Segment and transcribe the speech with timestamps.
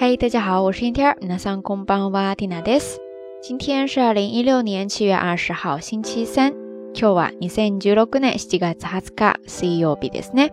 [0.00, 1.16] 嗨，大家好，我是天天。
[1.22, 2.98] 那上空邦瓦蒂娜德斯。
[3.42, 6.52] 今天是二零一六年七月二十号，星期三。
[6.92, 10.50] 今日は二千十六年七月二十日水曜日ですね。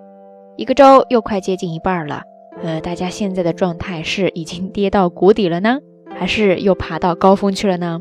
[0.58, 2.24] 一个周又快接近一半了。
[2.62, 5.80] 呃，大家现在的状态是已经跌到谷底了呢，
[6.16, 8.00] 还是又爬到高峰去了呢？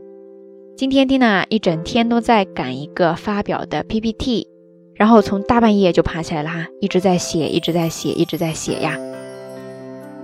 [0.76, 4.48] 今天蒂娜一整天都在赶一个发表的 PPT，
[4.94, 8.96] 然后从大半夜就爬起来了哈，一直在写，一直在写，一直在写呀。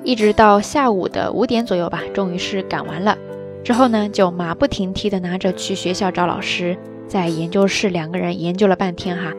[0.03, 3.17] 一直到下午的五点左右吧，终于是赶完了。
[3.63, 6.77] 之后呢，就马不停蹄的拿着去学校找老师，
[7.07, 9.31] 在研究室两个人研究了半天哈。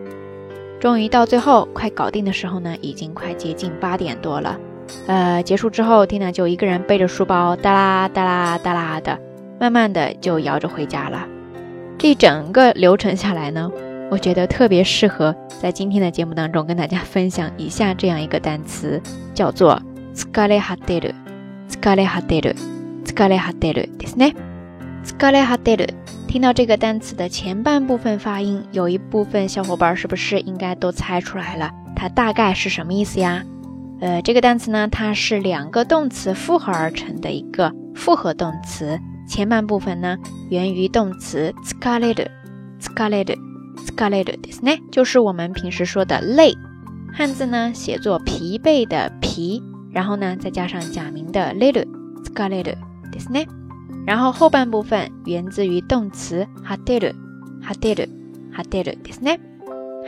[0.80, 4.58] 终于到最后快搞定的时候呢，已经快接近八点多了。
[5.06, 9.18] 呃，结束之后，缇娜就一个人背着书包，哒啦哒啦哒啦的，
[9.60, 11.26] 慢慢的就摇着回家了。
[11.98, 13.70] 这整个流程下来呢，
[14.10, 19.00] 我觉得特别适合在今天的节目当中跟大家分享以下这样一个单词，
[19.34, 19.80] 叫做。
[20.13, 21.15] 疲れ果てる、
[21.69, 22.55] 疲れ果てる、
[23.05, 24.35] 疲れ果てるですね。
[25.05, 25.93] 疲れ果てる，
[26.27, 31.71] 听到这个单词的前半部分发音，有一部分小伙伴是不是应该都猜出来了？
[31.95, 33.43] 它大概是什么意思呀？
[34.01, 38.99] 呃，这个单词呢，它是两个动词复合而成的一个复合动词。
[39.27, 40.17] 前半部分呢，
[40.49, 42.27] 源于动词疲れる、
[42.81, 43.37] 疲れる、
[43.85, 46.53] 疲れるですね，就是我们平时说的累。
[47.13, 49.61] 汉字呢，写作疲惫的疲。
[49.93, 51.85] 然后呢，再加上假名的 little，
[52.23, 52.75] 疲れる
[53.11, 53.47] ですね。
[54.05, 57.13] 然后后半部分源自于动词果てる、
[57.61, 58.09] 果てる、
[58.55, 59.39] 果てるですね。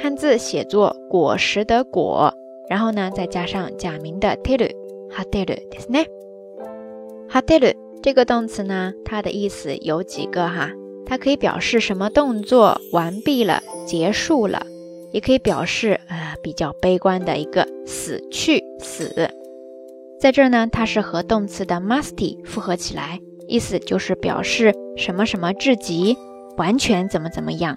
[0.02, 2.33] 汉字写作果实的果，
[2.69, 4.71] 然后呢，再加上假名的てる、
[5.09, 6.07] 果てるですね。
[7.30, 10.71] 果てる这个动词呢，它的意思有几个哈？
[11.05, 14.66] 它可以表示什么动作完毕了、结束了，
[15.11, 19.30] 也可以表示呃比较悲观的一个死去、死。
[20.19, 26.17] 在这儿呢，它是和动词的 musty 复合起来，意思就是表示什么什么至极，
[26.56, 27.77] 完全怎么怎么样。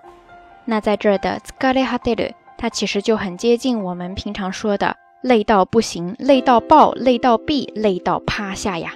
[0.65, 8.93] 那在这儿的 skale hateru，它其实就很接近我们平常说的累到不行、累到爆、累到毙、累到趴下呀。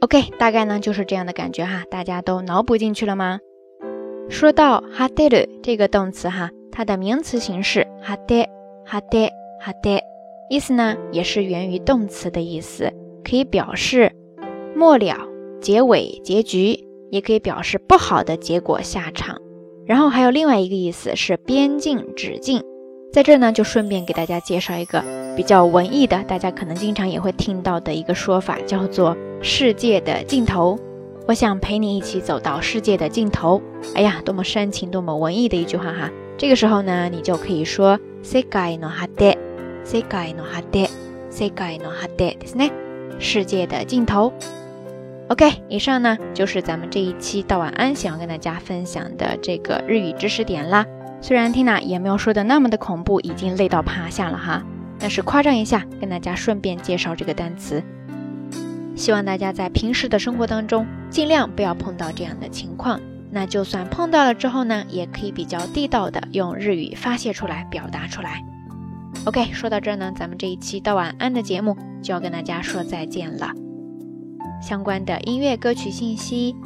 [0.00, 3.38] OK，大概呢就是这样的感觉哈，大家都脑补进去了吗？
[4.28, 8.48] 说到 hateru 这个动词哈，它的名词形式 hate
[8.86, 9.30] hate
[9.62, 10.09] hate。
[10.50, 14.10] 意思呢，也是源于动词的意思，可以表示
[14.74, 15.16] 末了、
[15.60, 16.76] 结尾、结局，
[17.08, 19.40] 也可以表示不好的结果、下场。
[19.86, 22.64] 然后还有另外一个意思是边境、止境。
[23.12, 25.04] 在这呢，就顺便给大家介绍一个
[25.36, 30.76] 比较文艺的，大家可能经常也会听到的一个说法，叫做“世界的尽头”。
[31.28, 33.62] 我想陪你一起走到世界的尽头。
[33.94, 36.10] 哎呀，多么煽情、多么文艺的一句话哈！
[36.36, 39.36] 这个时候呢，你就可以说“世界の果て”。
[39.89, 40.89] 世界の果て、
[41.29, 42.71] 世界の果てですね。
[43.19, 44.33] 世界的尽头。
[45.27, 50.85] OK，以上呢就是咱们这一期道晚安想要跟大家分享的这个日语知识点啦。
[51.21, 54.63] 虽然 Tina 也没有说的那么的恐怖，已经累到趴下了哈，
[54.99, 57.81] 但是夸张一下，跟大家顺便介绍这个单词。
[58.95, 62.99] 希望大家在平时的生活当中尽量不要碰到这样的情况。
[63.31, 68.43] 那就算碰到了之后呢，也可以比较地道的用日语发泄出来，表达出来。
[69.26, 73.52] OK，说到这儿呢，咱们这一期道晚安的节目就要跟大家说再见了。
[74.62, 76.56] 相关的音乐歌曲信息、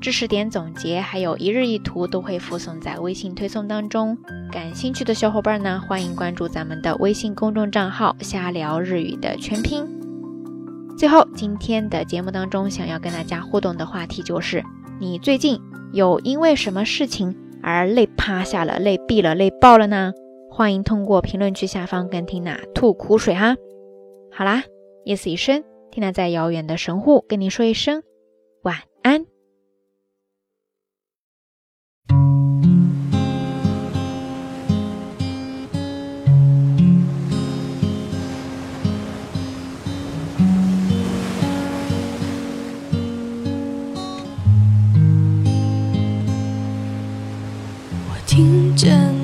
[0.00, 4.16] 知识点总结，还有一日一图都会附送在微信推送当中。
[4.52, 9.84] 感兴趣的小伙伴呢，欢迎关注咱们的微信公众账号“瞎聊日语”的全拼。
[10.96, 14.64] 最后，今天的节目当中想要跟大家互动的话题就是：
[15.00, 15.60] 你最近
[15.92, 20.12] 有因为什么事情而累趴下了、累毙了、累爆了呢？
[20.58, 23.54] 欢迎通过评论区下方跟缇娜吐苦水哈。
[24.32, 24.64] 好啦，
[25.04, 28.02] 夜色已深，缇娜在遥远的神户跟你说一声
[28.62, 29.24] 晚安。
[48.08, 49.17] 我听见。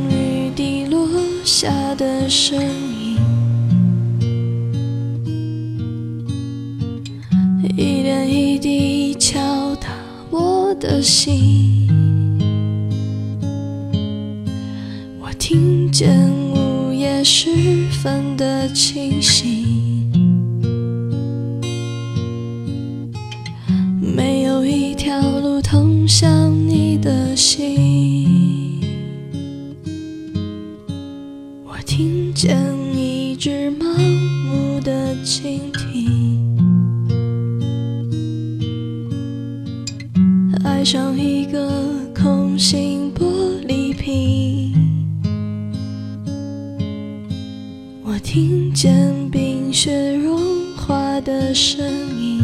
[1.57, 3.17] 下的声音，
[7.77, 9.87] 一点一滴敲打
[10.31, 11.89] 我的心。
[15.21, 20.11] 我听见午夜时分的清醒，
[24.01, 26.44] 没有一条路通向
[35.35, 35.83] 一只盲目的蜻蜓，
[40.63, 41.59] 爱上一个
[42.15, 43.25] 空心玻
[43.67, 44.73] 璃瓶。
[48.05, 50.39] 我听见冰雪融
[50.77, 51.85] 化的声
[52.21, 52.41] 音，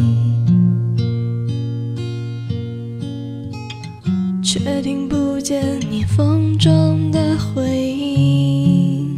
[4.43, 9.17] 却听不见你风中的回音。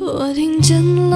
[0.00, 1.11] 我听见了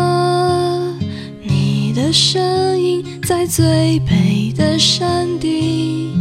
[2.06, 6.12] 的声音，在最北的山顶。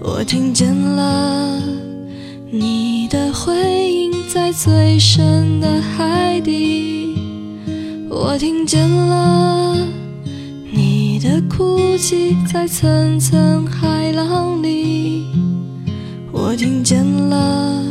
[0.00, 1.62] 我听见了
[2.50, 3.54] 你的回
[3.92, 7.14] 音，在最深的海底。
[8.10, 9.76] 我听见了
[10.72, 15.26] 你的哭泣，在层层海浪里。
[16.32, 17.84] 我听见了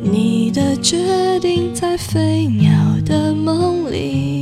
[0.00, 2.70] 你的决定，在飞鸟
[3.04, 4.33] 的梦里。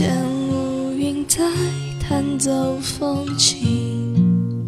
[0.00, 0.16] 见
[0.48, 1.44] 乌云在
[2.00, 4.66] 弹奏风琴，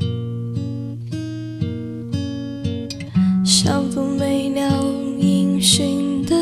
[3.43, 4.85] 像风没了
[5.19, 6.37] 音讯的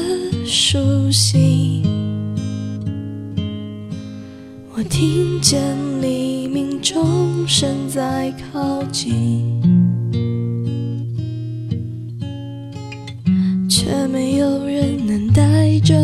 [0.44, 1.84] 书信。
[4.75, 5.62] 我听见
[6.02, 9.62] 黎明钟声在靠近，
[13.69, 15.94] 却没有人能带着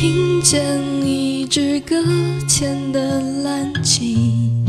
[0.00, 1.94] 听见一只搁
[2.48, 4.64] 浅的蓝鲸，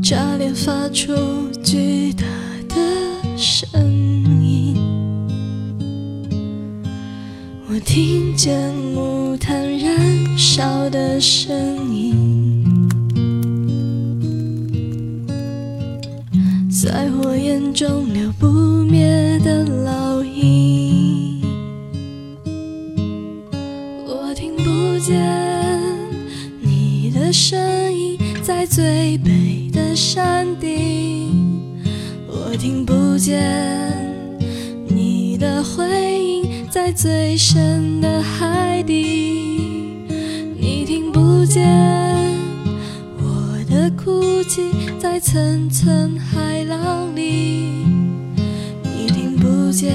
[0.00, 1.12] 炸裂发出
[1.64, 2.22] 巨大
[2.68, 2.76] 的
[3.36, 3.68] 声
[4.40, 4.76] 音。
[7.68, 12.88] 我听见木炭燃烧的声音，
[16.70, 18.46] 在火焰中流不
[18.84, 19.05] 灭
[28.66, 31.80] 最北的山顶。
[32.26, 33.40] 我听不见
[34.88, 35.84] 你的回
[36.22, 40.04] 音，在最深的海底。
[40.58, 41.64] 你听不见
[43.18, 44.62] 我的哭泣，
[44.98, 47.84] 在层层海浪里。
[48.82, 49.94] 你听不见